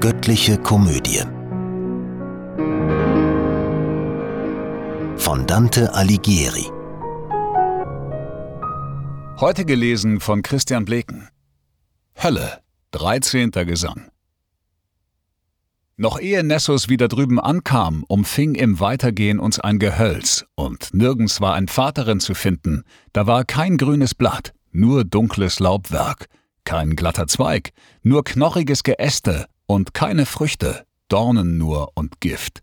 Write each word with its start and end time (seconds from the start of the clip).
Göttliche 0.00 0.56
Komödie 0.58 1.24
von 5.16 5.44
Dante 5.48 5.92
Alighieri 5.92 6.70
Heute 9.40 9.64
gelesen 9.64 10.20
von 10.20 10.42
Christian 10.42 10.84
Bleken. 10.84 11.28
Hölle, 12.14 12.60
13. 12.92 13.50
Gesang. 13.50 14.08
Noch 15.96 16.20
ehe 16.20 16.44
Nessus 16.44 16.88
wieder 16.88 17.08
drüben 17.08 17.40
ankam, 17.40 18.04
umfing 18.06 18.54
im 18.54 18.78
Weitergehen 18.78 19.40
uns 19.40 19.58
ein 19.58 19.80
Gehölz, 19.80 20.46
und 20.54 20.94
nirgends 20.94 21.40
war 21.40 21.54
ein 21.54 21.66
Vaterin 21.66 22.20
zu 22.20 22.34
finden, 22.34 22.84
da 23.12 23.26
war 23.26 23.44
kein 23.44 23.76
grünes 23.76 24.14
Blatt, 24.14 24.52
nur 24.70 25.02
dunkles 25.02 25.58
Laubwerk, 25.58 26.26
kein 26.62 26.94
glatter 26.94 27.26
Zweig, 27.26 27.72
nur 28.04 28.22
knochiges 28.22 28.84
Geäste 28.84 29.48
und 29.68 29.94
keine 29.94 30.26
Früchte, 30.26 30.84
Dornen 31.08 31.58
nur 31.58 31.92
und 31.94 32.20
Gift. 32.20 32.62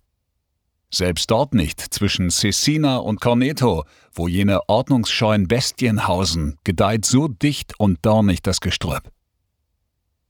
Selbst 0.91 1.29
dort 1.29 1.53
nicht, 1.53 1.79
zwischen 1.93 2.29
Cecina 2.29 2.97
und 2.97 3.21
Corneto, 3.21 3.85
wo 4.13 4.27
jene 4.27 4.67
ordnungsscheuen 4.67 5.47
Bestien 5.47 6.07
hausen, 6.07 6.57
gedeiht 6.63 7.05
so 7.05 7.27
dicht 7.27 7.79
und 7.79 7.99
dornig 8.05 8.41
das 8.41 8.59
Gestrüpp. 8.59 9.11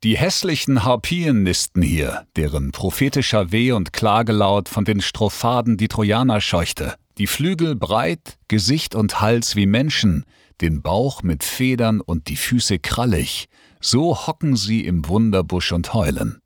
Die 0.04 0.18
hässlichen 0.18 0.84
Harpien 0.84 1.44
nisten 1.44 1.82
hier, 1.82 2.28
deren 2.36 2.72
prophetischer 2.72 3.52
Weh 3.52 3.72
und 3.72 3.94
Klagelaut 3.94 4.70
von 4.70 4.86
den 4.86 5.02
Strophaden 5.02 5.78
die 5.78 5.88
Trojaner 5.88 6.42
scheuchte, 6.42 6.96
die 7.18 7.28
Flügel 7.28 7.76
breit, 7.76 8.38
Gesicht 8.48 8.96
und 8.96 9.22
Hals 9.22 9.56
wie 9.56 9.66
Menschen, 9.66 10.26
den 10.62 10.82
Bauch 10.82 11.24
mit 11.24 11.44
Federn 11.44 12.02
und 12.02 12.28
die 12.28 12.38
Füße 12.38 12.80
krallig, 12.80 13.48
so 13.80 14.28
hocken 14.28 14.56
sie 14.56 14.86
im 14.86 15.08
Wunderbusch 15.08 15.72
und 15.72 15.94
heulen. 15.94 16.42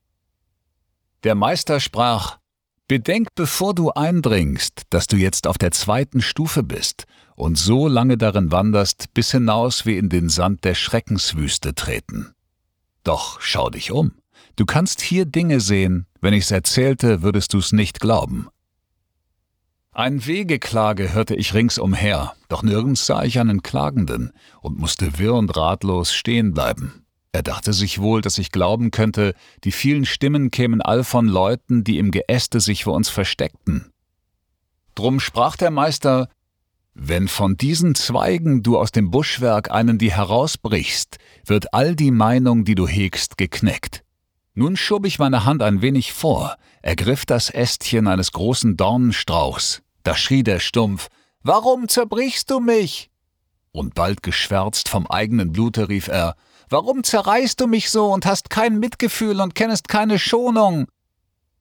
Der 1.23 1.35
Meister 1.35 1.79
sprach, 1.81 2.37
Bedenk, 2.87 3.27
bevor 3.35 3.75
du 3.75 3.91
eindringst, 3.91 4.83
dass 4.89 5.07
du 5.07 5.17
jetzt 5.17 5.47
auf 5.47 5.57
der 5.57 5.71
zweiten 5.71 6.21
Stufe 6.21 6.63
bist 6.63 7.05
und 7.35 7.57
so 7.57 7.87
lange 7.87 8.17
darin 8.17 8.51
wanderst, 8.51 9.13
bis 9.13 9.31
hinaus 9.31 9.85
wie 9.85 9.97
in 9.97 10.09
den 10.09 10.29
Sand 10.29 10.63
der 10.63 10.75
Schreckenswüste 10.75 11.75
treten. 11.75 12.33
Doch 13.03 13.41
schau 13.41 13.69
dich 13.69 13.91
um. 13.91 14.13
Du 14.55 14.65
kannst 14.65 15.01
hier 15.01 15.25
Dinge 15.25 15.59
sehen, 15.59 16.07
wenn 16.21 16.33
ich's 16.33 16.51
erzählte, 16.51 17.21
würdest 17.21 17.53
du's 17.53 17.73
nicht 17.73 17.99
glauben. 17.99 18.47
Ein 19.91 20.25
Wegeklage 20.25 21.13
hörte 21.13 21.35
ich 21.35 21.53
ringsumher, 21.53 22.33
doch 22.47 22.63
nirgends 22.63 23.05
sah 23.05 23.23
ich 23.23 23.39
einen 23.39 23.61
Klagenden 23.61 24.31
und 24.61 24.79
musste 24.79 25.19
wirr 25.19 25.33
und 25.33 25.55
ratlos 25.55 26.13
stehen 26.13 26.53
bleiben. 26.53 27.05
Er 27.31 27.43
dachte 27.43 27.73
sich 27.73 27.99
wohl, 27.99 28.21
dass 28.21 28.37
ich 28.37 28.51
glauben 28.51 28.91
könnte, 28.91 29.33
die 29.63 29.71
vielen 29.71 30.05
Stimmen 30.05 30.49
kämen 30.49 30.81
all 30.81 31.03
von 31.03 31.27
Leuten, 31.27 31.83
die 31.83 31.99
im 31.99 32.11
Geäste 32.11 32.59
sich 32.59 32.85
vor 32.85 32.93
uns 32.93 33.09
versteckten. 33.09 33.91
Drum 34.95 35.19
sprach 35.19 35.55
der 35.55 35.71
Meister, 35.71 36.29
wenn 36.93 37.27
von 37.27 37.55
diesen 37.55 37.95
Zweigen 37.95 38.63
du 38.63 38.77
aus 38.77 38.91
dem 38.91 39.11
Buschwerk 39.11 39.71
einen 39.71 39.97
die 39.97 40.11
herausbrichst, 40.11 41.17
wird 41.45 41.73
all 41.73 41.95
die 41.95 42.11
Meinung, 42.11 42.65
die 42.65 42.75
du 42.75 42.87
hegst, 42.87 43.37
gekneckt. 43.37 44.03
Nun 44.55 44.75
schob 44.75 45.05
ich 45.05 45.19
meine 45.19 45.45
Hand 45.45 45.61
ein 45.61 45.81
wenig 45.81 46.11
vor, 46.11 46.57
ergriff 46.81 47.25
das 47.25 47.49
Ästchen 47.49 48.07
eines 48.07 48.31
großen 48.31 48.75
Dornenstrauchs. 48.75 49.81
Da 50.03 50.15
schrie 50.15 50.43
der 50.43 50.59
Stumpf, 50.59 51.07
Warum 51.41 51.87
zerbrichst 51.87 52.49
du 52.49 52.59
mich? 52.59 53.09
Und 53.71 53.95
bald 53.95 54.23
geschwärzt 54.23 54.89
vom 54.89 55.07
eigenen 55.07 55.53
Blute 55.53 55.87
rief 55.87 56.09
er, 56.09 56.35
Warum 56.69 57.03
zerreißt 57.03 57.59
du 57.59 57.67
mich 57.67 57.89
so 57.89 58.13
und 58.13 58.27
hast 58.27 58.51
kein 58.51 58.79
Mitgefühl 58.79 59.41
und 59.41 59.55
kennest 59.55 59.87
keine 59.87 60.19
Schonung? 60.19 60.87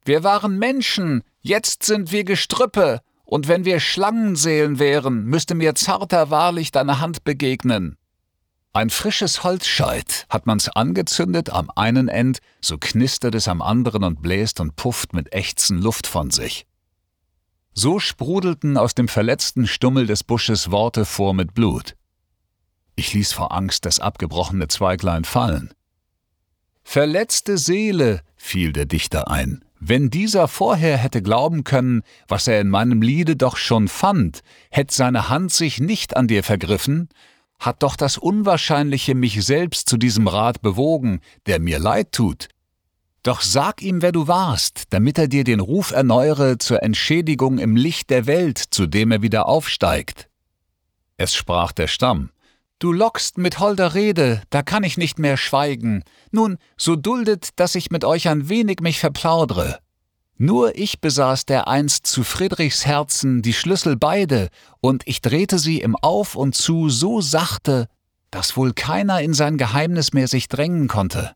Wir 0.05 0.23
waren 0.23 0.59
Menschen, 0.59 1.23
jetzt 1.41 1.83
sind 1.85 2.13
wir 2.13 2.25
Gestrüppe, 2.25 3.01
und 3.25 3.49
wenn 3.49 3.65
wir 3.65 3.81
Schlangenseelen 3.81 4.79
wären, 4.79 5.25
müsste 5.25 5.55
mir 5.55 5.75
zarter 5.75 6.31
wahrlich 6.31 6.73
deine 6.73 7.01
Hand 7.01 7.25
begegnen. 7.25 7.97
Ein 8.73 8.91
frisches 8.91 9.45
Holzscheit 9.45 10.27
hat 10.29 10.47
man's 10.47 10.69
angezündet 10.69 11.51
am 11.51 11.71
einen 11.75 12.09
End, 12.09 12.39
so 12.61 12.77
knistert 12.79 13.35
es 13.35 13.49
am 13.49 13.61
anderen 13.61 14.05
und 14.05 14.23
bläst 14.23 14.61
und 14.61 14.77
pufft 14.77 15.15
mit 15.15 15.33
Ächzen 15.35 15.81
Luft 15.81 16.07
von 16.07 16.31
sich. 16.31 16.67
So 17.73 17.99
sprudelten 17.99 18.77
aus 18.77 18.95
dem 18.95 19.09
verletzten 19.09 19.67
Stummel 19.67 20.07
des 20.07 20.23
Busches 20.23 20.71
Worte 20.71 21.05
vor 21.05 21.33
mit 21.33 21.55
Blut. 21.55 21.97
Ich 22.99 23.15
ließ 23.15 23.33
vor 23.33 23.53
Angst 23.53 23.87
das 23.87 24.01
abgebrochene 24.01 24.67
Zweiglein 24.67 25.23
fallen. 25.23 25.73
Verletzte 26.83 27.57
Seele, 27.57 28.23
fiel 28.35 28.73
der 28.73 28.87
Dichter 28.87 29.31
ein, 29.31 29.65
wenn 29.79 30.11
dieser 30.11 30.49
vorher 30.49 30.97
hätte 30.97 31.23
glauben 31.23 31.63
können, 31.63 32.03
was 32.27 32.49
er 32.49 32.61
in 32.61 32.69
meinem 32.69 33.01
Liede 33.01 33.37
doch 33.37 33.57
schon 33.57 33.87
fand, 33.87 34.41
hätt 34.73 34.91
seine 34.91 35.29
Hand 35.29 35.53
sich 35.53 35.79
nicht 35.79 36.17
an 36.17 36.27
dir 36.27 36.43
vergriffen, 36.43 37.09
hat 37.61 37.85
doch 37.85 37.95
das 37.95 38.19
Unwahrscheinliche 38.19 39.15
mich 39.15 39.45
selbst 39.47 39.89
zu 39.89 39.97
diesem 39.97 40.27
Rat 40.27 40.61
bewogen, 40.61 41.21
der 41.47 41.61
mir 41.61 41.79
leid 41.79 42.11
tut. 42.11 42.49
Doch 43.23 43.43
sag 43.43 43.81
ihm, 43.81 44.03
wer 44.03 44.11
du 44.11 44.27
warst, 44.27 44.87
damit 44.91 45.19
er 45.19 45.29
dir 45.29 45.45
den 45.45 45.61
Ruf 45.61 45.93
erneuere 45.93 46.59
zur 46.59 46.83
Entschädigung 46.83 47.59
im 47.59 47.77
Licht 47.77 48.11
der 48.11 48.27
Welt, 48.27 48.59
zu 48.59 48.89
dem 48.89 49.13
er 49.13 49.23
wieder 49.23 49.47
aufsteigt. 49.47 50.29
Es 51.17 51.33
sprach 51.33 51.71
der 51.71 51.87
Stamm, 51.87 52.31
Du 52.81 52.93
lockst 52.93 53.39
mit 53.39 53.59
holder 53.59 53.95
Rede, 53.95 54.43
da 54.51 54.63
kann 54.63 54.85
ich 54.85 54.99
nicht 54.99 55.19
mehr 55.19 55.37
schweigen. 55.37 56.05
Nun, 56.31 56.59
so 56.77 56.95
duldet, 56.95 57.51
dass 57.57 57.75
ich 57.75 57.91
mit 57.91 58.05
euch 58.05 58.29
ein 58.29 58.49
wenig 58.49 58.79
mich 58.81 59.01
verplaudre. 59.01 59.81
Nur 60.37 60.79
ich 60.79 61.01
besaß 61.01 61.47
dereinst 61.47 62.07
zu 62.07 62.23
Friedrichs 62.23 62.87
Herzen 62.87 63.43
die 63.43 63.53
Schlüssel 63.53 63.97
beide, 63.97 64.49
und 64.81 65.03
ich 65.07 65.21
drehte 65.21 65.59
sie 65.59 65.81
im 65.81 65.97
Auf 65.97 66.37
und 66.37 66.55
zu 66.55 66.89
so 66.89 67.21
sachte, 67.21 67.89
dass 68.31 68.57
wohl 68.57 68.73
keiner 68.73 69.21
in 69.23 69.35
sein 69.35 69.59
Geheimnis 69.59 70.13
mehr 70.13 70.29
sich 70.29 70.47
drängen 70.47 70.87
konnte. 70.87 71.33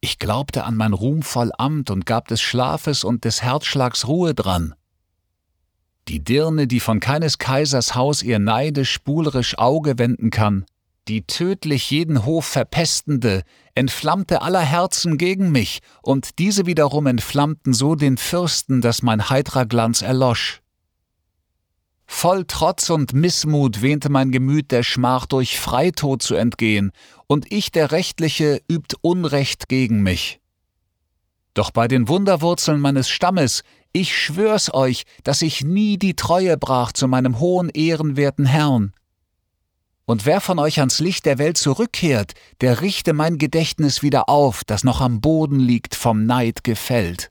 Ich 0.00 0.20
glaubte 0.20 0.62
an 0.62 0.76
mein 0.76 0.92
ruhmvoll 0.92 1.50
Amt 1.58 1.90
und 1.90 2.06
gab 2.06 2.28
des 2.28 2.40
Schlafes 2.40 3.02
und 3.02 3.24
des 3.24 3.42
Herzschlags 3.42 4.06
Ruhe 4.06 4.32
dran. 4.32 4.74
Die 6.06 6.22
Dirne, 6.22 6.68
die 6.68 6.80
von 6.80 7.00
keines 7.00 7.38
Kaisers 7.38 7.96
Haus 7.96 8.22
ihr 8.22 8.38
neidisch 8.38 9.00
buhlerisch 9.02 9.58
Auge 9.58 9.98
wenden 9.98 10.30
kann, 10.30 10.66
die 11.08 11.26
tödlich 11.26 11.90
jeden 11.90 12.24
Hof 12.24 12.46
verpestende, 12.46 13.42
entflammte 13.74 14.42
aller 14.42 14.60
Herzen 14.60 15.18
gegen 15.18 15.52
mich, 15.52 15.80
und 16.02 16.38
diese 16.38 16.66
wiederum 16.66 17.06
entflammten 17.06 17.72
so 17.74 17.94
den 17.94 18.16
Fürsten, 18.16 18.80
dass 18.80 19.02
mein 19.02 19.28
heitrer 19.28 19.66
Glanz 19.66 20.02
erlosch. 20.02 20.60
Voll 22.06 22.44
Trotz 22.46 22.90
und 22.90 23.12
Missmut 23.12 23.82
wähnte 23.82 24.10
mein 24.10 24.30
Gemüt 24.30 24.70
der 24.70 24.82
Schmach 24.82 25.26
durch 25.26 25.58
Freitod 25.58 26.22
zu 26.22 26.34
entgehen, 26.34 26.92
und 27.26 27.50
ich, 27.50 27.72
der 27.72 27.92
Rechtliche, 27.92 28.60
übt 28.70 28.96
Unrecht 29.00 29.68
gegen 29.68 30.02
mich. 30.02 30.40
Doch 31.54 31.70
bei 31.70 31.88
den 31.88 32.08
Wunderwurzeln 32.08 32.80
meines 32.80 33.08
Stammes, 33.08 33.62
ich 33.92 34.16
schwör's 34.16 34.74
euch, 34.74 35.04
dass 35.22 35.40
ich 35.40 35.64
nie 35.64 35.98
die 35.98 36.16
Treue 36.16 36.56
brach 36.56 36.92
zu 36.92 37.06
meinem 37.06 37.38
hohen 37.38 37.68
ehrenwerten 37.68 38.44
Herrn. 38.44 38.92
Und 40.06 40.26
wer 40.26 40.40
von 40.40 40.58
euch 40.58 40.80
ans 40.80 41.00
Licht 41.00 41.24
der 41.24 41.38
Welt 41.38 41.56
zurückkehrt, 41.56 42.32
der 42.60 42.82
richte 42.82 43.12
mein 43.12 43.38
Gedächtnis 43.38 44.02
wieder 44.02 44.28
auf, 44.28 44.62
das 44.64 44.84
noch 44.84 45.00
am 45.00 45.20
Boden 45.20 45.58
liegt, 45.58 45.94
vom 45.94 46.26
Neid 46.26 46.62
gefällt. 46.62 47.30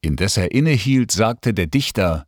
Indes 0.00 0.36
er 0.36 0.52
innehielt, 0.52 1.10
sagte 1.10 1.52
der 1.52 1.66
Dichter, 1.66 2.26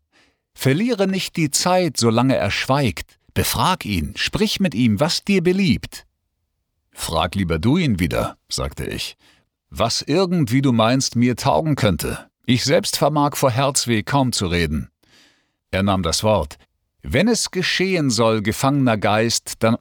Verliere 0.52 1.06
nicht 1.06 1.36
die 1.36 1.50
Zeit, 1.50 1.96
solange 1.96 2.36
er 2.36 2.50
schweigt, 2.50 3.18
befrag 3.32 3.86
ihn, 3.86 4.14
sprich 4.16 4.58
mit 4.58 4.74
ihm, 4.74 4.98
was 4.98 5.24
dir 5.24 5.42
beliebt. 5.42 6.06
Frag 6.90 7.36
lieber 7.36 7.58
du 7.58 7.76
ihn 7.76 8.00
wieder, 8.00 8.36
sagte 8.48 8.84
ich, 8.84 9.16
was 9.70 10.02
irgend, 10.02 10.50
wie 10.50 10.62
du 10.62 10.72
meinst, 10.72 11.14
mir 11.14 11.36
taugen 11.36 11.76
könnte. 11.76 12.28
Ich 12.44 12.64
selbst 12.64 12.96
vermag 12.96 13.36
vor 13.36 13.52
Herzweh 13.52 14.02
kaum 14.02 14.32
zu 14.32 14.48
reden. 14.48 14.90
Er 15.70 15.84
nahm 15.84 16.02
das 16.02 16.24
Wort. 16.24 16.58
Wenn 17.02 17.28
es 17.28 17.50
geschehen 17.50 18.10
soll, 18.10 18.42
gefangener 18.42 18.98
Geist, 18.98 19.54
dann, 19.60 19.76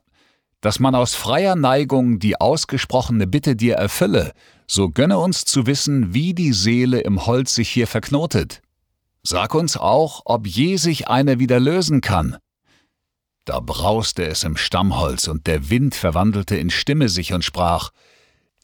dass 0.62 0.80
man 0.80 0.96
aus 0.96 1.16
freier 1.16 1.56
Neigung 1.56 2.20
die 2.20 2.40
ausgesprochene 2.40 3.28
Bitte 3.28 3.56
dir 3.56 3.76
erfülle, 3.76 4.34
so 4.68 4.90
gönne 4.90 5.18
uns 5.18 5.46
zu 5.46 5.66
wissen, 5.66 6.14
wie 6.14 6.34
die 6.34 6.54
Seele 6.54 7.02
im 7.02 7.26
Holz 7.26 7.56
sich 7.56 7.70
hier 7.70 7.88
verknotet. 7.88 8.62
Sag 9.24 9.54
uns 9.54 9.76
auch, 9.76 10.22
ob 10.26 10.48
je 10.48 10.78
sich 10.78 11.08
eine 11.08 11.40
wieder 11.40 11.60
lösen 11.60 12.02
kann. 12.02 12.38
Da 13.46 13.60
brauste 13.60 14.26
es 14.26 14.44
im 14.44 14.58
Stammholz, 14.58 15.28
und 15.28 15.48
der 15.48 15.70
Wind 15.70 15.96
verwandelte 15.96 16.56
in 16.56 16.70
Stimme 16.70 17.10
sich 17.10 17.34
und 17.34 17.44
sprach 17.44 17.90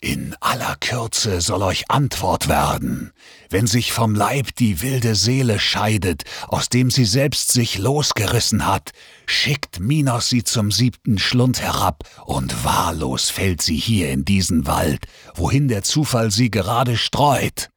in 0.05 0.35
aller 0.39 0.75
Kürze 0.75 1.41
soll 1.41 1.63
euch 1.63 1.89
Antwort 1.89 2.47
werden, 2.47 3.11
wenn 3.49 3.65
sich 3.65 3.91
vom 3.91 4.13
Leib 4.13 4.55
die 4.55 4.83
wilde 4.83 5.15
Seele 5.15 5.59
scheidet, 5.59 6.25
aus 6.47 6.69
dem 6.69 6.91
sie 6.91 7.05
selbst 7.05 7.51
sich 7.51 7.79
losgerissen 7.79 8.67
hat, 8.67 8.91
schickt 9.25 9.79
Minos 9.79 10.29
sie 10.29 10.43
zum 10.43 10.69
siebten 10.69 11.17
Schlund 11.17 11.59
herab, 11.59 12.03
und 12.23 12.63
wahllos 12.63 13.31
fällt 13.31 13.63
sie 13.63 13.77
hier 13.77 14.11
in 14.11 14.25
diesen 14.25 14.67
Wald, 14.67 15.07
wohin 15.33 15.67
der 15.69 15.81
Zufall 15.81 16.29
sie 16.29 16.51
gerade 16.51 16.97
streut. 16.97 17.69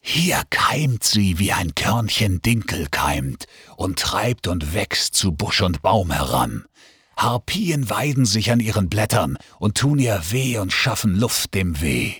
Hier 0.00 0.42
keimt 0.50 1.04
sie, 1.04 1.38
wie 1.38 1.52
ein 1.52 1.76
Körnchen 1.76 2.42
Dinkel 2.42 2.88
keimt, 2.90 3.46
und 3.76 4.00
treibt 4.00 4.48
und 4.48 4.74
wächst 4.74 5.14
zu 5.14 5.30
Busch 5.30 5.60
und 5.62 5.80
Baum 5.80 6.10
heran. 6.10 6.64
Harpien 7.22 7.88
weiden 7.88 8.24
sich 8.24 8.50
an 8.50 8.60
ihren 8.60 8.88
Blättern 8.88 9.38
und 9.58 9.76
tun 9.76 9.98
ihr 9.98 10.20
weh 10.30 10.58
und 10.58 10.72
schaffen 10.72 11.14
Luft 11.14 11.54
dem 11.54 11.80
Weh. 11.80 12.14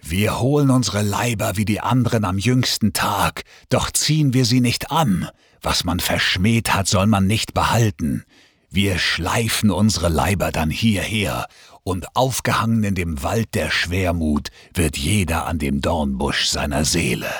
Wir 0.00 0.40
holen 0.40 0.70
unsere 0.70 1.02
Leiber 1.02 1.56
wie 1.56 1.64
die 1.64 1.80
anderen 1.80 2.24
am 2.24 2.36
jüngsten 2.36 2.92
Tag, 2.92 3.44
doch 3.68 3.90
ziehen 3.90 4.34
wir 4.34 4.44
sie 4.44 4.60
nicht 4.60 4.90
an. 4.90 5.28
Was 5.62 5.84
man 5.84 6.00
verschmäht 6.00 6.74
hat, 6.74 6.88
soll 6.88 7.06
man 7.06 7.26
nicht 7.26 7.54
behalten. 7.54 8.24
Wir 8.70 8.98
schleifen 8.98 9.70
unsere 9.70 10.08
Leiber 10.08 10.50
dann 10.50 10.68
hierher, 10.68 11.46
und 11.84 12.16
aufgehangen 12.16 12.82
in 12.82 12.94
dem 12.94 13.22
Wald 13.22 13.54
der 13.54 13.70
Schwermut 13.70 14.48
wird 14.74 14.96
jeder 14.96 15.46
an 15.46 15.58
dem 15.58 15.80
Dornbusch 15.80 16.46
seiner 16.46 16.84
Seele. 16.84 17.30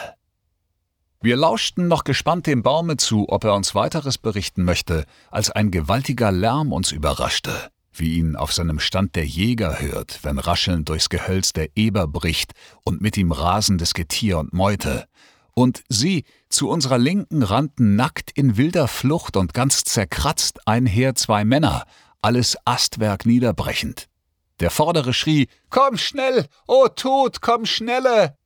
Wir 1.25 1.39
lauschten 1.39 1.89
noch 1.89 2.05
gespannt 2.05 2.47
dem 2.47 2.63
Baume 2.63 2.99
zu, 2.99 3.31
ob 3.31 3.45
er 3.45 3.55
uns 3.55 3.75
weiteres 3.75 4.19
berichten 4.19 4.63
möchte, 4.63 5.07
als 5.31 5.51
ein 5.51 5.71
gewaltiger 5.71 6.31
Lärm 6.31 6.71
uns 6.71 6.93
überraschte, 6.93 7.71
wie 7.95 8.19
ihn 8.19 8.37
auf 8.37 8.53
seinem 8.53 8.79
Stand 8.79 9.17
der 9.17 9.25
Jäger 9.25 9.81
hört, 9.81 10.19
wenn 10.21 10.39
raschelnd 10.39 10.91
durchs 10.91 11.09
Gehölz 11.09 11.55
der 11.55 11.71
Eber 11.77 12.07
bricht 12.07 12.53
und 12.83 13.01
mit 13.01 13.17
ihm 13.17 13.33
rasendes 13.33 13.95
Getier 13.95 14.37
und 14.37 14.53
Meute, 14.53 15.07
und 15.55 15.83
sie, 15.89 16.25
zu 16.51 16.69
unserer 16.69 16.99
Linken 16.99 17.43
rannten 17.43 17.97
nackt 17.97 18.31
in 18.33 18.59
wilder 18.59 18.87
Flucht 18.87 19.39
und 19.39 19.55
ganz 19.55 19.83
zerkratzt 19.85 20.69
einher 20.69 21.15
zwei 21.15 21.47
Männer, 21.47 21.87
alles 22.21 22.59
Astwerk 22.67 23.25
niederbrechend. 23.25 24.09
Der 24.61 24.69
vordere 24.69 25.15
schrie 25.15 25.49
Komm 25.71 25.97
schnell, 25.97 26.49
o 26.69 26.83
oh 26.85 26.89
Tod, 26.89 27.41
komm 27.41 27.65
schnelle. 27.65 28.37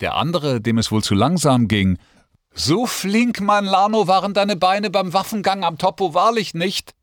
Der 0.00 0.14
andere, 0.14 0.60
dem 0.60 0.78
es 0.78 0.90
wohl 0.90 1.02
zu 1.02 1.14
langsam 1.14 1.68
ging, 1.68 1.98
So 2.54 2.86
flink, 2.86 3.40
Mann 3.40 3.64
Lano, 3.64 4.06
waren 4.06 4.34
deine 4.34 4.56
Beine 4.56 4.90
beim 4.90 5.12
Waffengang 5.12 5.64
am 5.64 5.78
Topo 5.78 6.14
wahrlich 6.14 6.54
nicht. 6.54 6.94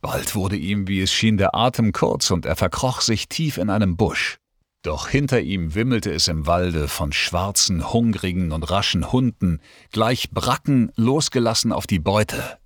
Bald 0.00 0.34
wurde 0.34 0.56
ihm, 0.56 0.88
wie 0.88 1.00
es 1.00 1.12
schien, 1.12 1.36
der 1.36 1.54
Atem 1.54 1.92
kurz 1.92 2.30
und 2.30 2.46
er 2.46 2.54
verkroch 2.54 3.00
sich 3.00 3.28
tief 3.28 3.56
in 3.56 3.70
einem 3.70 3.96
Busch. 3.96 4.38
Doch 4.82 5.08
hinter 5.08 5.40
ihm 5.40 5.74
wimmelte 5.74 6.12
es 6.12 6.28
im 6.28 6.46
Walde 6.46 6.86
von 6.86 7.12
schwarzen, 7.12 7.92
hungrigen 7.92 8.52
und 8.52 8.70
raschen 8.70 9.10
Hunden, 9.10 9.60
gleich 9.90 10.30
Bracken 10.30 10.92
losgelassen 10.94 11.72
auf 11.72 11.88
die 11.88 11.98
Beute. 11.98 12.58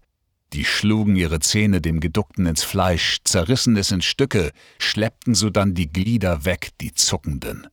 Die 0.53 0.65
schlugen 0.65 1.17
ihre 1.17 1.41
Zähne 1.41 1.81
dem 1.81 2.01
Geduckten 2.01 2.45
ins 2.45 2.65
Fleisch, 2.65 3.19
zerrissen 3.25 3.77
es 3.77 3.91
in 3.91 4.03
Stücke, 4.03 4.51
schleppten 4.79 5.35
sodann 5.35 5.75
die 5.75 5.91
Glieder 5.91 6.45
weg, 6.45 6.71
die 6.81 6.93
zuckenden. 6.93 7.69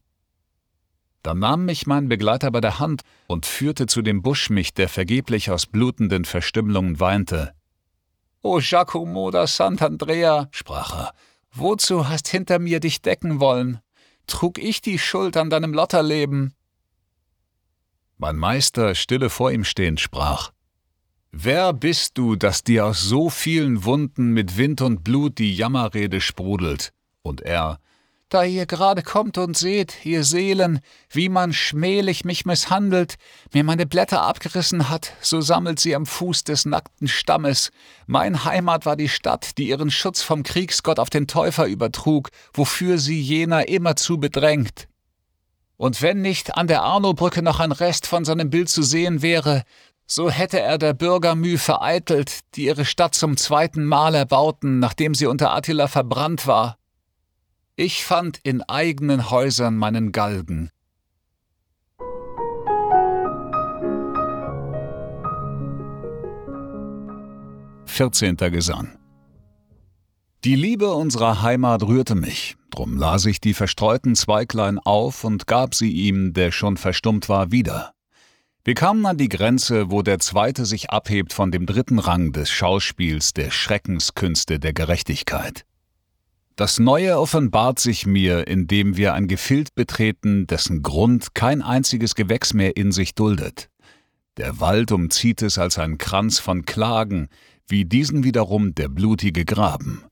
Da 1.28 1.34
nahm 1.34 1.66
mich 1.66 1.86
mein 1.86 2.08
Begleiter 2.08 2.52
bei 2.52 2.62
der 2.62 2.80
Hand 2.80 3.02
und 3.28 3.46
führte 3.46 3.86
zu 3.86 4.02
dem 4.02 4.22
Busch 4.22 4.50
mich, 4.50 4.74
der 4.74 4.88
vergeblich 4.88 5.52
aus 5.52 5.66
blutenden 5.66 6.24
Verstümmelungen 6.24 7.02
weinte. 7.02 7.54
O 8.42 8.60
Giacomo 8.62 9.30
da 9.30 9.44
Sant'Andrea, 9.44 10.48
sprach 10.52 10.94
er, 10.96 11.14
wozu 11.52 12.08
hast 12.08 12.30
hinter 12.30 12.60
mir 12.60 12.80
dich 12.80 13.02
decken 13.02 13.42
wollen? 13.42 13.82
trug 14.26 14.58
ich 14.58 14.80
die 14.80 14.98
Schuld 14.98 15.36
an 15.36 15.50
deinem 15.50 15.74
Lotterleben. 15.74 16.54
Mein 18.16 18.38
Meister, 18.38 18.96
stille 18.96 19.30
vor 19.30 19.52
ihm 19.52 19.66
stehend, 19.66 20.00
sprach 20.00 20.52
Wer 21.34 21.74
bist 21.74 22.18
du, 22.18 22.38
dass 22.38 22.64
dir 22.64 22.86
aus 22.86 23.02
so 23.02 23.30
vielen 23.30 23.84
Wunden 23.84 24.32
mit 24.32 24.56
Wind 24.56 24.80
und 24.80 25.04
Blut 25.04 25.40
die 25.40 25.54
Jammerrede 25.54 26.22
sprudelt? 26.22 26.94
Und 27.22 27.42
er 27.42 27.82
da 28.30 28.44
ihr 28.44 28.66
gerade 28.66 29.04
kommt 29.04 29.38
und 29.38 29.58
seht, 29.58 30.06
ihr 30.06 30.24
Seelen, 30.24 30.82
wie 31.10 31.30
man 31.30 31.54
schmählich 31.54 32.26
mich 32.26 32.46
misshandelt, 32.46 33.16
mir 33.54 33.64
meine 33.64 33.86
Blätter 33.86 34.22
abgerissen 34.24 34.90
hat, 34.90 35.14
so 35.22 35.40
sammelt 35.40 35.80
sie 35.80 35.96
am 35.96 36.06
Fuß 36.06 36.44
des 36.44 36.66
nackten 36.66 37.08
Stammes. 37.08 37.72
Mein 38.06 38.44
Heimat 38.44 38.86
war 38.86 38.96
die 38.96 39.10
Stadt, 39.10 39.58
die 39.58 39.70
ihren 39.70 39.92
Schutz 39.92 40.22
vom 40.22 40.44
Kriegsgott 40.44 41.00
auf 41.00 41.10
den 41.10 41.28
Täufer 41.28 41.68
übertrug, 41.68 42.30
wofür 42.54 42.98
sie 42.98 43.22
jener 43.22 43.68
immerzu 43.70 44.18
bedrängt. 44.18 44.88
Und 45.78 46.02
wenn 46.02 46.22
nicht 46.22 46.58
an 46.58 46.68
der 46.68 46.82
Arnobrücke 46.82 47.42
noch 47.42 47.60
ein 47.60 47.72
Rest 47.72 48.08
von 48.08 48.26
seinem 48.26 48.50
Bild 48.50 48.68
zu 48.68 48.84
sehen 48.84 49.22
wäre, 49.22 49.64
so 50.06 50.30
hätte 50.30 50.60
er 50.60 50.78
der 50.78 50.94
Bürger 50.94 51.36
Mühe 51.36 51.58
vereitelt, 51.58 52.40
die 52.56 52.66
ihre 52.66 52.86
Stadt 52.86 53.14
zum 53.14 53.38
zweiten 53.38 53.86
Mal 53.86 54.16
erbauten, 54.16 54.80
nachdem 54.80 55.14
sie 55.14 55.28
unter 55.28 55.54
Attila 55.54 55.88
verbrannt 55.88 56.48
war. 56.48 56.78
Ich 57.80 58.04
fand 58.04 58.40
in 58.42 58.64
eigenen 58.64 59.30
Häusern 59.30 59.78
meinen 59.78 60.12
Galgen. 60.12 60.72
Vierzehnter 67.86 68.50
Gesang 68.50 68.98
Die 70.44 70.56
Liebe 70.56 70.92
unserer 70.92 71.44
Heimat 71.44 71.84
rührte 71.84 72.16
mich, 72.16 72.58
drum 72.72 72.98
las 72.98 73.28
ich 73.28 73.42
die 73.42 73.54
verstreuten 73.54 74.16
Zweiglein 74.16 74.80
auf 74.80 75.24
und 75.24 75.46
gab 75.46 75.76
sie 75.76 75.92
ihm, 75.92 76.34
der 76.34 76.52
schon 76.52 76.78
verstummt 76.78 77.30
war, 77.30 77.52
wieder. 77.52 77.94
Wir 78.64 78.74
kamen 78.74 79.06
an 79.06 79.20
die 79.20 79.30
Grenze, 79.30 79.92
wo 79.92 80.02
der 80.02 80.18
zweite 80.18 80.66
sich 80.66 80.90
abhebt 80.90 81.32
von 81.32 81.52
dem 81.52 81.68
dritten 81.68 82.00
Rang 82.00 82.32
des 82.32 82.50
Schauspiels 82.50 83.34
der 83.34 83.52
Schreckenskünste 83.52 84.60
der 84.60 84.74
Gerechtigkeit. 84.74 85.64
Das 86.58 86.80
Neue 86.80 87.20
offenbart 87.20 87.78
sich 87.78 88.08
mir, 88.08 88.48
indem 88.48 88.98
wir 88.98 89.14
ein 89.14 89.28
Gefild 89.28 89.76
betreten, 89.76 90.48
dessen 90.48 90.82
Grund 90.82 91.36
kein 91.36 91.62
einziges 91.62 92.16
Gewächs 92.16 92.56
mehr 92.56 92.76
in 92.76 92.92
sich 92.92 93.14
duldet. 93.14 93.70
Der 94.38 94.60
Wald 94.60 94.92
umzieht 94.92 95.44
es 95.44 95.60
als 95.60 95.78
ein 95.78 96.00
Kranz 96.00 96.40
von 96.40 96.66
Klagen, 96.66 97.30
wie 97.68 97.86
diesen 97.86 98.24
wiederum 98.24 98.74
der 98.74 98.88
blutige 98.88 99.46
Graben. 99.46 100.06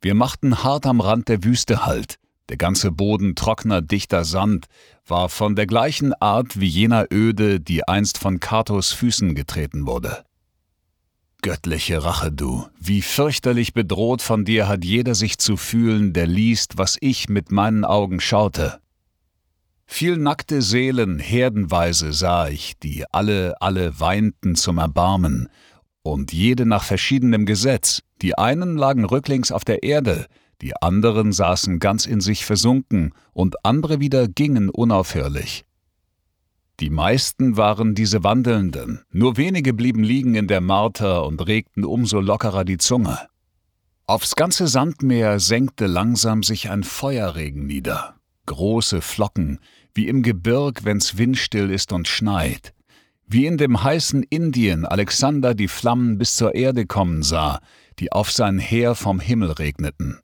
Wir 0.00 0.14
machten 0.14 0.64
hart 0.64 0.86
am 0.86 1.02
Rand 1.02 1.28
der 1.28 1.44
Wüste 1.44 1.84
Halt, 1.84 2.18
der 2.48 2.56
ganze 2.56 2.90
Boden 2.90 3.34
trockener, 3.34 3.82
dichter 3.82 4.24
Sand 4.24 4.64
war 5.06 5.28
von 5.28 5.56
der 5.56 5.66
gleichen 5.66 6.14
Art 6.14 6.58
wie 6.58 6.68
jener 6.68 7.08
Öde, 7.12 7.60
die 7.60 7.86
einst 7.86 8.16
von 8.16 8.40
Katos 8.40 8.92
Füßen 8.92 9.34
getreten 9.34 9.86
wurde. 9.86 10.24
Göttliche 11.44 12.02
Rache, 12.02 12.32
du, 12.32 12.64
wie 12.80 13.02
fürchterlich 13.02 13.74
bedroht 13.74 14.22
von 14.22 14.46
dir 14.46 14.66
hat 14.66 14.82
jeder 14.82 15.14
sich 15.14 15.36
zu 15.36 15.58
fühlen, 15.58 16.14
der 16.14 16.26
liest, 16.26 16.78
was 16.78 16.96
ich 17.02 17.28
mit 17.28 17.52
meinen 17.52 17.84
Augen 17.84 18.18
schaute. 18.18 18.80
Viel 19.84 20.16
nackte 20.16 20.62
Seelen 20.62 21.18
herdenweise 21.18 22.14
sah 22.14 22.48
ich, 22.48 22.78
die 22.78 23.04
alle, 23.12 23.60
alle 23.60 24.00
weinten 24.00 24.54
zum 24.54 24.78
Erbarmen, 24.78 25.50
und 26.02 26.32
jede 26.32 26.64
nach 26.64 26.82
verschiedenem 26.82 27.44
Gesetz, 27.44 28.00
die 28.22 28.38
einen 28.38 28.78
lagen 28.78 29.04
rücklings 29.04 29.52
auf 29.52 29.66
der 29.66 29.82
Erde, 29.82 30.24
die 30.62 30.74
anderen 30.80 31.30
saßen 31.30 31.78
ganz 31.78 32.06
in 32.06 32.22
sich 32.22 32.46
versunken, 32.46 33.12
und 33.34 33.66
andere 33.66 34.00
wieder 34.00 34.28
gingen 34.28 34.70
unaufhörlich. 34.70 35.66
Die 36.80 36.90
meisten 36.90 37.56
waren 37.56 37.94
diese 37.94 38.24
Wandelnden, 38.24 39.04
nur 39.12 39.36
wenige 39.36 39.72
blieben 39.72 40.02
liegen 40.02 40.34
in 40.34 40.48
der 40.48 40.60
Marter 40.60 41.24
und 41.24 41.46
regten 41.46 41.84
umso 41.84 42.20
lockerer 42.20 42.64
die 42.64 42.78
Zunge. 42.78 43.18
Aufs 44.06 44.34
ganze 44.34 44.66
Sandmeer 44.66 45.38
senkte 45.38 45.86
langsam 45.86 46.42
sich 46.42 46.70
ein 46.70 46.82
Feuerregen 46.82 47.66
nieder, 47.66 48.16
große 48.46 49.00
Flocken, 49.00 49.60
wie 49.94 50.08
im 50.08 50.22
Gebirg, 50.22 50.84
wenn's 50.84 51.16
windstill 51.16 51.70
ist 51.70 51.92
und 51.92 52.08
schneit, 52.08 52.74
wie 53.26 53.46
in 53.46 53.56
dem 53.56 53.82
heißen 53.82 54.24
Indien 54.24 54.84
Alexander 54.84 55.54
die 55.54 55.68
Flammen 55.68 56.18
bis 56.18 56.34
zur 56.34 56.56
Erde 56.56 56.86
kommen 56.86 57.22
sah, 57.22 57.60
die 58.00 58.10
auf 58.10 58.32
sein 58.32 58.58
Heer 58.58 58.96
vom 58.96 59.20
Himmel 59.20 59.52
regneten. 59.52 60.18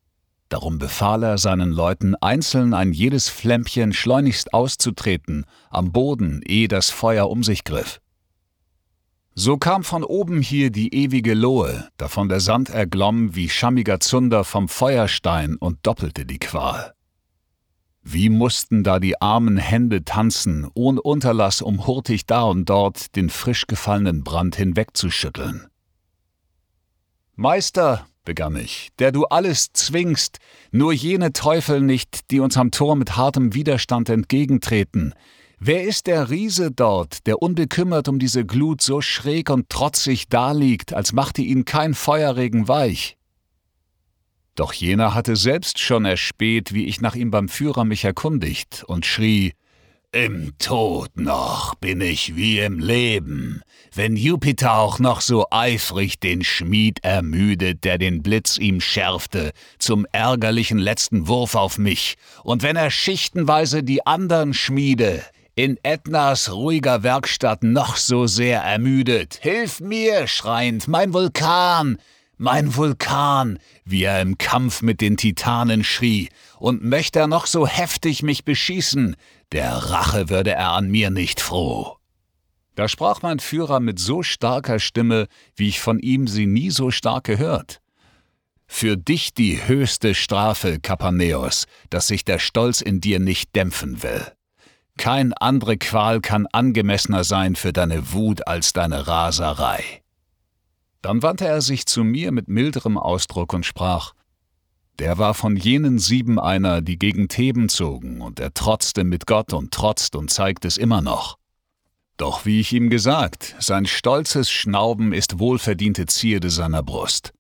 Darum 0.51 0.79
befahl 0.79 1.23
er 1.23 1.39
seinen 1.39 1.71
Leuten, 1.71 2.17
einzeln 2.17 2.75
ein 2.75 2.93
jedes 2.93 3.29
Flämmchen 3.29 3.93
schleunigst 3.93 4.53
auszutreten, 4.53 5.47
am 5.71 5.93
Boden, 5.93 6.43
ehe 6.45 6.67
das 6.67 6.91
Feuer 6.91 7.31
um 7.31 7.45
sich 7.45 7.63
griff. 7.63 8.01
So 9.37 9.57
kam 9.59 9.85
von 9.85 10.03
oben 10.03 10.43
hier 10.43 10.71
die 10.71 10.93
ewige 10.93 11.35
Lohe, 11.35 11.89
davon 11.97 12.29
der 12.29 12.41
Sand 12.41 12.69
erglomm 12.69 13.37
wie 13.37 13.49
schammiger 13.49 14.01
Zunder 14.01 14.43
vom 14.43 14.69
Feuerstein 14.69 15.55
und 15.55 15.79
doppelte 15.87 16.27
die 16.27 16.41
Qual. 16.41 16.95
Wie 18.03 18.29
mussten 18.29 18.83
da 18.83 18.99
die 18.99 19.21
armen 19.21 19.57
Hände 19.57 20.05
tanzen, 20.05 20.69
ohne 20.75 21.01
Unterlass, 21.01 21.63
um 21.63 21.87
hurtig 21.87 22.27
da 22.27 22.43
und 22.43 22.69
dort 22.69 23.15
den 23.15 23.31
frisch 23.31 23.69
gefallenen 23.69 24.25
Brand 24.25 24.57
hinwegzuschütteln. 24.57 25.69
Meister, 27.37 28.07
begann 28.25 28.57
ich, 28.57 28.91
der 28.99 29.13
du 29.13 29.25
alles 29.25 29.73
zwingst, 29.73 30.39
nur 30.71 30.93
jene 30.93 31.33
Teufel 31.33 31.81
nicht, 31.81 32.31
die 32.31 32.41
uns 32.41 32.57
am 32.57 32.71
Tor 32.71 32.97
mit 32.97 33.17
hartem 33.17 33.55
Widerstand 33.55 34.09
entgegentreten. 34.09 35.15
Wer 35.59 35.85
ist 35.85 36.07
der 36.07 36.31
Riese 36.31 36.71
dort, 36.71 37.27
der 37.27 37.43
unbekümmert 37.43 38.09
um 38.09 38.19
diese 38.19 38.47
Glut 38.47 38.81
so 38.81 39.01
schräg 39.03 39.51
und 39.51 39.69
trotzig 39.69 40.29
daliegt, 40.29 40.95
als 40.95 41.13
machte 41.13 41.43
ihn 41.43 41.65
kein 41.65 41.95
Feuerregen 41.95 42.67
weich? 42.67 43.19
Doch 44.55 44.73
jener 44.73 45.15
hatte 45.15 45.37
selbst 45.37 45.79
schon 45.79 46.05
erspäht, 46.05 46.73
wie 46.73 46.87
ich 46.87 47.01
nach 47.01 47.15
ihm 47.15 47.31
beim 47.31 47.49
Führer 47.49 47.85
mich 47.85 48.05
erkundigt, 48.05 48.85
und 48.87 49.07
schrie 49.07 49.53
Im 50.13 50.59
Tod 50.59 51.11
noch 51.15 51.77
bin 51.77 52.01
ich 52.01 52.35
wie 52.35 52.59
im 52.59 52.81
Leben. 52.81 53.63
Wenn 53.95 54.17
Jupiter 54.17 54.75
auch 54.75 54.99
noch 54.99 55.21
so 55.21 55.47
eifrig 55.53 56.19
den 56.19 56.43
Schmied 56.43 57.05
ermüdet, 57.05 57.85
der 57.85 57.97
den 57.97 58.21
Blitz 58.21 58.59
ihm 58.59 58.81
schärfte, 58.81 59.53
zum 59.79 60.09
ärgerlichen 60.11 60.79
letzten 60.79 61.29
Wurf 61.29 61.55
auf 61.55 61.79
mich, 61.79 62.17
und 62.43 62.65
wenn 62.65 62.75
er 62.75 62.91
schichtenweise 62.91 63.85
die 63.85 64.05
andern 64.05 64.53
Schmiede 64.53 65.23
in 65.55 65.79
Ätnas 65.85 66.51
ruhiger 66.51 67.05
Werkstatt 67.05 67.63
noch 67.63 67.95
so 67.95 68.27
sehr 68.27 68.63
ermüdet. 68.63 69.39
Hilf 69.41 69.79
mir, 69.79 70.27
schreiend, 70.27 70.89
mein 70.89 71.13
Vulkan, 71.13 71.99
mein 72.41 72.75
Vulkan, 72.75 73.59
wie 73.85 74.05
er 74.05 74.23
im 74.23 74.39
Kampf 74.39 74.81
mit 74.81 75.03
den 75.03 75.19
Titanen 75.19 75.85
schrie, 75.85 76.31
und 76.59 76.83
möchte 76.83 77.19
er 77.19 77.27
noch 77.27 77.47
so 77.47 77.67
heftig 77.67 78.23
mich 78.23 78.47
beschießen, 78.47 79.15
der 79.53 79.71
Rache 79.71 80.31
würde 80.31 80.53
er 80.53 80.71
an 80.71 80.91
mir 80.91 81.11
nicht 81.11 81.41
froh. 81.41 81.99
Da 82.77 82.89
sprach 82.89 83.21
mein 83.21 83.41
Führer 83.41 83.79
mit 83.79 83.99
so 83.99 84.23
starker 84.23 84.79
Stimme, 84.79 85.27
wie 85.55 85.69
ich 85.69 85.81
von 85.81 85.99
ihm 85.99 86.27
sie 86.27 86.47
nie 86.47 86.71
so 86.71 86.91
stark 86.91 87.25
gehört. 87.25 87.83
Für 88.67 88.97
dich 88.97 89.35
die 89.35 89.67
höchste 89.67 90.15
Strafe, 90.15 90.81
Kapaneus, 90.81 91.67
dass 91.91 92.07
sich 92.07 92.25
der 92.25 92.39
Stolz 92.39 92.81
in 92.81 93.03
dir 93.03 93.21
nicht 93.21 93.55
dämpfen 93.55 94.03
will. 94.03 94.27
Kein 94.97 95.35
andere 95.35 95.77
Qual 95.77 96.23
kann 96.23 96.47
angemessener 96.47 97.25
sein 97.25 97.55
für 97.55 97.75
deine 97.75 98.15
Wut 98.15 98.47
als 98.47 98.73
deine 98.73 99.07
Raserei. 99.07 100.01
Dann 101.03 101.23
wandte 101.23 101.47
er 101.47 101.63
sich 101.63 101.87
zu 101.87 102.05
mir 102.05 102.33
mit 102.33 102.49
milderem 102.49 102.99
Ausdruck 102.99 103.53
und 103.53 103.65
sprach, 103.65 104.13
der 104.99 105.17
war 105.17 105.33
von 105.33 105.57
jenen 105.57 105.99
sieben 105.99 106.39
einer, 106.39 106.83
die 106.83 106.99
gegen 106.99 107.29
Theben 107.29 107.71
zogen, 107.71 108.21
und 108.21 108.39
er 108.39 108.53
trotzte 108.53 109.03
mit 109.03 109.27
Gott 109.27 109.55
und 109.55 109.73
trotzt 109.73 110.15
und 110.15 110.31
zeigt 110.31 110.67
es 110.67 110.77
immer 110.77 111.01
noch. 111.01 111.39
Doch 112.19 112.45
wie 112.45 112.61
ich 112.61 112.75
ihm 112.75 112.91
gesagt, 112.91 113.57
sein 113.61 113.87
stolzes 113.87 114.51
Schnauben 114.51 115.15
ist 115.15 115.39
wohlverdiente 115.39 116.05
Zierde 116.05 116.51
seiner 116.51 116.83
Brust. 116.83 117.33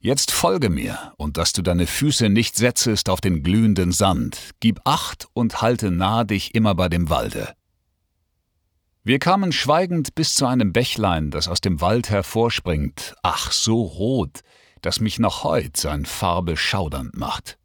Jetzt 0.00 0.30
folge 0.30 0.70
mir, 0.70 1.12
und 1.18 1.36
dass 1.36 1.52
du 1.52 1.60
deine 1.60 1.86
Füße 1.86 2.30
nicht 2.30 2.56
setzest 2.56 3.10
auf 3.10 3.20
den 3.20 3.42
glühenden 3.42 3.92
Sand, 3.92 4.54
gib 4.60 4.80
acht 4.84 5.26
und 5.34 5.60
halte 5.60 5.90
nah 5.90 6.24
dich 6.24 6.54
immer 6.54 6.74
bei 6.74 6.88
dem 6.88 7.10
Walde. 7.10 7.52
Wir 9.04 9.18
kamen 9.18 9.52
schweigend 9.52 10.14
bis 10.14 10.34
zu 10.34 10.46
einem 10.46 10.72
Bächlein, 10.72 11.30
das 11.30 11.48
aus 11.48 11.60
dem 11.60 11.80
Wald 11.80 12.10
hervorspringt, 12.10 13.14
ach 13.22 13.52
so 13.52 13.82
rot, 13.82 14.40
dass 14.82 15.00
mich 15.00 15.18
noch 15.18 15.44
heut 15.44 15.76
sein 15.76 16.04
Farbe 16.04 16.56
schaudernd 16.56 17.16
macht. 17.16 17.58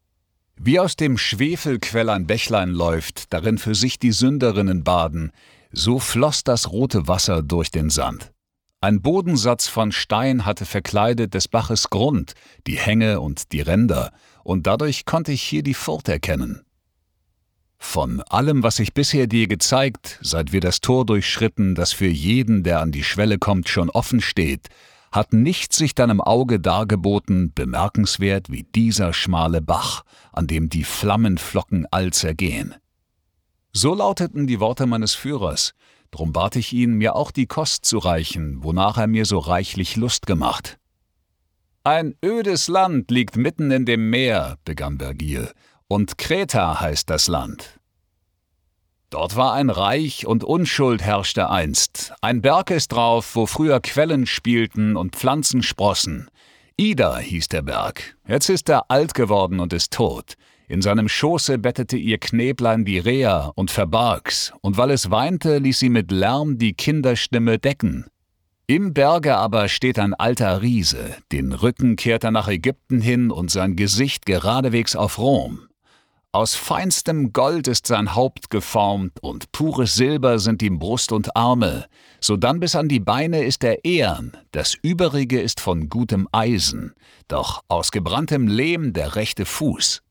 Wie 0.55 0.79
aus 0.79 0.95
dem 0.95 1.17
Schwefelquell 1.17 2.09
ein 2.09 2.27
Bächlein 2.27 2.69
läuft, 2.69 3.33
darin 3.33 3.57
für 3.57 3.75
sich 3.75 3.99
die 3.99 4.11
Sünderinnen 4.11 4.83
baden, 4.83 5.31
so 5.71 5.99
floss 5.99 6.43
das 6.43 6.71
rote 6.71 7.07
Wasser 7.07 7.41
durch 7.41 7.71
den 7.71 7.89
Sand. 7.89 8.31
Ein 8.79 9.01
Bodensatz 9.01 9.67
von 9.67 9.91
Stein 9.91 10.45
hatte 10.45 10.65
verkleidet 10.65 11.33
des 11.33 11.47
Baches 11.47 11.89
Grund, 11.89 12.33
die 12.67 12.77
Hänge 12.77 13.19
und 13.21 13.51
die 13.51 13.61
Ränder, 13.61 14.11
und 14.43 14.67
dadurch 14.67 15.05
konnte 15.05 15.31
ich 15.31 15.41
hier 15.41 15.63
die 15.63 15.73
Furt 15.73 16.07
erkennen. 16.09 16.63
Von 17.85 18.21
allem, 18.21 18.63
was 18.63 18.79
ich 18.79 18.95
bisher 18.95 19.27
dir 19.27 19.47
gezeigt, 19.47 20.17
seit 20.21 20.51
wir 20.51 20.61
das 20.61 20.81
Tor 20.81 21.05
durchschritten, 21.05 21.75
das 21.75 21.91
für 21.91 22.07
jeden, 22.07 22.63
der 22.63 22.79
an 22.79 22.91
die 22.91 23.03
Schwelle 23.03 23.37
kommt, 23.37 23.69
schon 23.69 23.91
offen 23.91 24.19
steht, 24.19 24.69
hat 25.11 25.31
nichts 25.31 25.77
sich 25.77 25.93
deinem 25.93 26.19
Auge 26.19 26.59
dargeboten, 26.59 27.51
bemerkenswert 27.53 28.49
wie 28.49 28.63
dieser 28.63 29.13
schmale 29.13 29.61
Bach, 29.61 30.05
an 30.31 30.47
dem 30.47 30.69
die 30.69 30.85
Flammenflocken 30.85 31.85
all 31.91 32.11
zergehen. 32.11 32.73
So 33.73 33.93
lauteten 33.93 34.47
die 34.47 34.59
Worte 34.59 34.87
meines 34.87 35.13
Führers, 35.13 35.75
drum 36.09 36.33
bat 36.33 36.55
ich 36.55 36.73
ihn, 36.73 36.93
mir 36.93 37.15
auch 37.15 37.29
die 37.29 37.47
Kost 37.47 37.85
zu 37.85 37.99
reichen, 37.99 38.63
wonach 38.63 38.97
er 38.97 39.07
mir 39.07 39.25
so 39.25 39.37
reichlich 39.37 39.97
Lust 39.97 40.25
gemacht. 40.25 40.79
Ein 41.85 42.15
ödes 42.23 42.69
Land 42.69 43.11
liegt 43.11 43.35
mitten 43.35 43.69
in 43.69 43.85
dem 43.85 44.09
Meer, 44.09 44.57
begann 44.63 44.99
Vergil, 44.99 45.51
und 45.89 46.17
Kreta 46.17 46.79
heißt 46.79 47.09
das 47.09 47.27
Land. 47.27 47.77
Dort 49.09 49.35
war 49.35 49.51
ein 49.51 49.69
Reich 49.69 50.25
und 50.25 50.45
Unschuld 50.45 51.01
herrschte 51.01 51.49
einst. 51.49 52.13
Ein 52.21 52.41
Berg 52.41 52.71
ist 52.71 52.93
drauf, 52.93 53.35
wo 53.35 53.47
früher 53.47 53.81
Quellen 53.81 54.25
spielten 54.27 54.95
und 54.95 55.17
Pflanzen 55.17 55.61
sprossen. 55.61 56.29
Ida 56.77 57.17
hieß 57.17 57.49
der 57.49 57.63
Berg. 57.63 58.15
Jetzt 58.25 58.47
ist 58.47 58.69
er 58.69 58.89
alt 58.89 59.13
geworden 59.13 59.59
und 59.59 59.73
ist 59.73 59.91
tot. 59.91 60.35
In 60.69 60.81
seinem 60.81 61.09
Schoße 61.09 61.57
bettete 61.57 61.97
ihr 61.97 62.17
Knäblein 62.17 62.85
die 62.85 62.97
Reha 62.97 63.51
und 63.55 63.71
verbarg's, 63.71 64.53
und 64.61 64.77
weil 64.77 64.89
es 64.89 65.11
weinte, 65.11 65.57
ließ 65.57 65.79
sie 65.79 65.89
mit 65.89 66.11
Lärm 66.11 66.57
die 66.57 66.75
Kinderstimme 66.75 67.59
decken. 67.59 68.05
Im 68.65 68.93
Berge 68.93 69.35
aber 69.35 69.67
steht 69.67 69.99
ein 69.99 70.13
alter 70.13 70.61
Riese, 70.61 71.17
den 71.33 71.51
Rücken 71.51 71.97
kehrt 71.97 72.23
er 72.23 72.31
nach 72.31 72.47
Ägypten 72.47 73.01
hin 73.01 73.29
und 73.29 73.51
sein 73.51 73.75
Gesicht 73.75 74.25
geradewegs 74.25 74.95
auf 74.95 75.19
Rom. 75.19 75.67
Aus 76.31 76.55
feinstem 76.55 77.33
Gold 77.33 77.67
ist 77.67 77.87
sein 77.87 78.15
Haupt 78.15 78.49
geformt 78.49 79.21
und 79.21 79.51
pures 79.51 79.95
Silber 79.95 80.39
sind 80.39 80.63
ihm 80.63 80.79
Brust 80.79 81.11
und 81.11 81.35
Arme, 81.35 81.87
sodann 82.21 82.61
bis 82.61 82.75
an 82.75 82.87
die 82.87 83.01
Beine 83.01 83.43
ist 83.43 83.65
er 83.65 83.83
ehern, 83.83 84.37
das 84.51 84.75
Übrige 84.81 85.41
ist 85.41 85.59
von 85.59 85.89
gutem 85.89 86.29
Eisen, 86.31 86.95
doch 87.27 87.63
aus 87.67 87.91
gebranntem 87.91 88.47
Lehm 88.47 88.93
der 88.93 89.15
rechte 89.15 89.45
Fuß. 89.45 90.01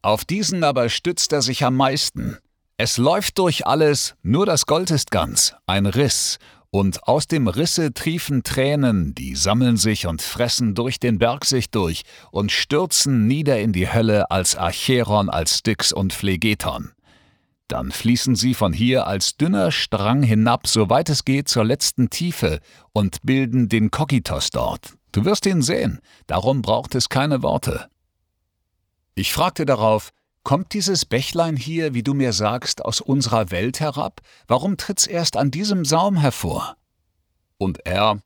Auf 0.00 0.24
diesen 0.24 0.64
aber 0.64 0.88
stützt 0.88 1.32
er 1.32 1.42
sich 1.42 1.62
am 1.62 1.76
meisten. 1.76 2.38
Es 2.78 2.98
läuft 2.98 3.38
durch 3.38 3.66
alles, 3.66 4.14
nur 4.22 4.46
das 4.46 4.66
Gold 4.66 4.90
ist 4.90 5.10
ganz, 5.10 5.54
ein 5.66 5.86
Riss, 5.86 6.38
und 6.76 7.08
aus 7.08 7.26
dem 7.26 7.48
Risse 7.48 7.94
triefen 7.94 8.42
Tränen, 8.42 9.14
die 9.14 9.34
sammeln 9.34 9.78
sich 9.78 10.06
und 10.06 10.20
fressen 10.20 10.74
durch 10.74 11.00
den 11.00 11.18
Berg 11.18 11.46
sich 11.46 11.70
durch 11.70 12.02
und 12.30 12.52
stürzen 12.52 13.26
nieder 13.26 13.58
in 13.58 13.72
die 13.72 13.90
Hölle 13.90 14.30
als 14.30 14.58
Acheron, 14.58 15.30
als 15.30 15.56
Styx 15.56 15.90
und 15.92 16.12
Phlegeton. 16.12 16.92
Dann 17.68 17.90
fließen 17.90 18.36
sie 18.36 18.52
von 18.52 18.74
hier 18.74 19.06
als 19.06 19.38
dünner 19.38 19.72
Strang 19.72 20.22
hinab, 20.22 20.66
soweit 20.66 21.08
es 21.08 21.24
geht, 21.24 21.48
zur 21.48 21.64
letzten 21.64 22.10
Tiefe 22.10 22.60
und 22.92 23.22
bilden 23.22 23.70
den 23.70 23.90
Kokitos 23.90 24.50
dort. 24.50 24.96
Du 25.12 25.24
wirst 25.24 25.46
ihn 25.46 25.62
sehen, 25.62 26.00
darum 26.26 26.60
braucht 26.60 26.94
es 26.94 27.08
keine 27.08 27.42
Worte. 27.42 27.88
Ich 29.14 29.32
fragte 29.32 29.64
darauf, 29.64 30.10
Kommt 30.46 30.74
dieses 30.74 31.04
Bächlein 31.04 31.56
hier, 31.56 31.92
wie 31.92 32.04
du 32.04 32.14
mir 32.14 32.32
sagst, 32.32 32.84
aus 32.84 33.00
unserer 33.00 33.50
Welt 33.50 33.80
herab? 33.80 34.20
Warum 34.46 34.76
tritt's 34.76 35.08
erst 35.08 35.36
an 35.36 35.50
diesem 35.50 35.84
Saum 35.84 36.16
hervor? 36.16 36.76
Und 37.58 37.84
er, 37.84 38.20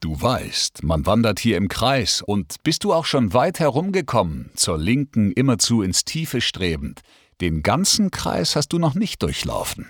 Du 0.00 0.18
weißt, 0.18 0.82
man 0.82 1.04
wandert 1.04 1.38
hier 1.38 1.58
im 1.58 1.68
Kreis, 1.68 2.22
und 2.22 2.62
bist 2.62 2.84
du 2.84 2.94
auch 2.94 3.04
schon 3.04 3.34
weit 3.34 3.60
herumgekommen, 3.60 4.50
zur 4.54 4.78
Linken 4.78 5.30
immerzu 5.30 5.82
ins 5.82 6.06
Tiefe 6.06 6.40
strebend, 6.40 7.02
den 7.42 7.62
ganzen 7.62 8.10
Kreis 8.10 8.56
hast 8.56 8.72
du 8.72 8.78
noch 8.78 8.94
nicht 8.94 9.22
durchlaufen. 9.22 9.86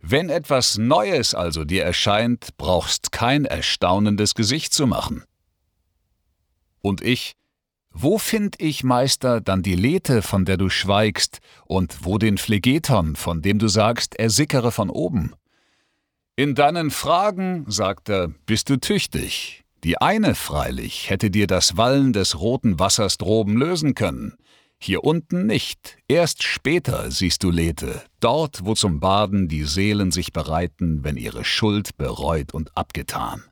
Wenn 0.00 0.28
etwas 0.28 0.76
Neues 0.76 1.34
also 1.34 1.64
dir 1.64 1.82
erscheint, 1.82 2.58
brauchst 2.58 3.10
kein 3.10 3.46
erstaunendes 3.46 4.34
Gesicht 4.34 4.74
zu 4.74 4.86
machen. 4.86 5.24
Und 6.82 7.00
ich, 7.00 7.36
wo 7.94 8.18
find 8.18 8.60
ich, 8.60 8.84
Meister, 8.84 9.40
dann 9.40 9.62
die 9.62 9.74
Lethe, 9.74 10.22
von 10.22 10.44
der 10.44 10.56
du 10.56 10.68
schweigst, 10.68 11.40
und 11.66 12.04
wo 12.04 12.18
den 12.18 12.38
Phlegeton, 12.38 13.16
von 13.16 13.42
dem 13.42 13.58
du 13.58 13.68
sagst, 13.68 14.14
er 14.18 14.30
sickere 14.30 14.72
von 14.72 14.90
oben? 14.90 15.34
In 16.36 16.54
deinen 16.54 16.90
Fragen, 16.90 17.64
sagt 17.68 18.08
er, 18.08 18.28
bist 18.46 18.70
du 18.70 18.78
tüchtig. 18.78 19.64
Die 19.84 19.98
eine 20.00 20.34
freilich 20.34 21.10
hätte 21.10 21.30
dir 21.30 21.46
das 21.46 21.76
Wallen 21.76 22.12
des 22.12 22.40
roten 22.40 22.78
Wassers 22.78 23.18
droben 23.18 23.56
lösen 23.56 23.94
können. 23.94 24.36
Hier 24.78 25.04
unten 25.04 25.46
nicht. 25.46 25.98
Erst 26.08 26.42
später 26.42 27.10
siehst 27.10 27.42
du 27.42 27.50
Lethe, 27.50 28.02
dort, 28.20 28.64
wo 28.64 28.74
zum 28.74 28.98
Baden 29.00 29.48
die 29.48 29.64
Seelen 29.64 30.10
sich 30.10 30.32
bereiten, 30.32 31.04
wenn 31.04 31.16
ihre 31.16 31.44
Schuld 31.44 31.96
bereut 31.96 32.54
und 32.54 32.76
abgetan. 32.76 33.44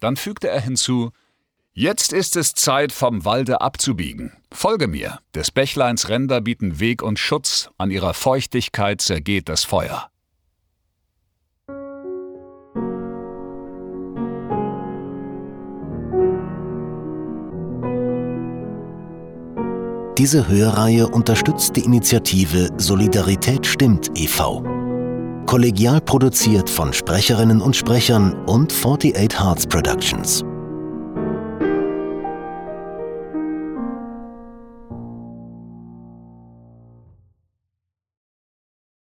Dann 0.00 0.16
fügte 0.16 0.48
er 0.48 0.60
hinzu, 0.60 1.10
Jetzt 1.72 2.12
ist 2.12 2.36
es 2.36 2.54
Zeit, 2.54 2.90
vom 2.90 3.24
Walde 3.24 3.60
abzubiegen. 3.60 4.32
Folge 4.52 4.88
mir. 4.88 5.20
Des 5.34 5.52
Bächleins 5.52 6.08
Ränder 6.08 6.40
bieten 6.40 6.80
Weg 6.80 7.00
und 7.00 7.18
Schutz, 7.18 7.70
an 7.78 7.92
ihrer 7.92 8.12
Feuchtigkeit 8.12 9.00
zergeht 9.00 9.48
das 9.48 9.62
Feuer. 9.64 10.10
Diese 20.18 20.48
Hörreihe 20.48 21.08
unterstützt 21.08 21.76
die 21.76 21.84
Initiative 21.84 22.68
Solidarität 22.76 23.64
stimmt 23.64 24.10
e.V. 24.18 24.62
Kollegial 25.46 26.00
produziert 26.00 26.68
von 26.68 26.92
Sprecherinnen 26.92 27.62
und 27.62 27.74
Sprechern 27.74 28.34
und 28.44 28.70
48 28.70 29.40
Hearts 29.40 29.66
Productions. 29.66 30.44